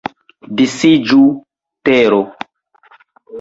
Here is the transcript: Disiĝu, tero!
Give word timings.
Disiĝu, 0.61 1.17
tero! 1.91 2.19